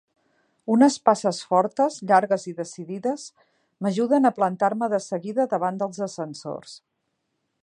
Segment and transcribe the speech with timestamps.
[0.75, 3.27] Unes passes fortes, llargues i decidides
[3.85, 6.79] m'ajuden a plantar-me de seguida davant dels ascensors.